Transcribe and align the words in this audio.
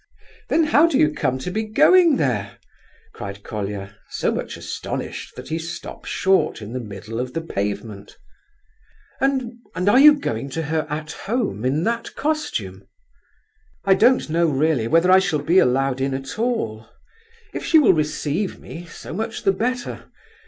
"Then 0.49 0.63
how 0.63 0.87
do 0.87 0.97
you 0.97 1.13
come 1.13 1.37
to 1.37 1.51
be 1.51 1.61
going 1.61 2.15
there?" 2.15 2.57
cried 3.13 3.43
Colia, 3.43 3.95
so 4.09 4.31
much 4.31 4.57
astonished 4.57 5.35
that 5.35 5.49
he 5.49 5.59
stopped 5.59 6.07
short 6.07 6.59
in 6.59 6.73
the 6.73 6.79
middle 6.79 7.19
of 7.19 7.33
the 7.33 7.41
pavement. 7.41 8.17
"And... 9.19 9.59
and 9.75 9.87
are 9.87 9.99
you 9.99 10.15
going 10.17 10.49
to 10.57 10.63
her 10.63 10.87
'At 10.89 11.11
Home' 11.27 11.63
in 11.65 11.83
that 11.83 12.15
costume?" 12.15 12.87
"I 13.85 13.93
don't 13.93 14.27
know, 14.27 14.47
really, 14.47 14.87
whether 14.87 15.11
I 15.11 15.19
shall 15.19 15.43
be 15.43 15.59
allowed 15.59 16.01
in 16.01 16.15
at 16.15 16.39
all. 16.39 16.87
If 17.53 17.63
she 17.63 17.77
will 17.77 17.93
receive 17.93 18.57
me, 18.59 18.87
so 18.87 19.13
much 19.13 19.43
the 19.43 19.51
better. 19.53 20.05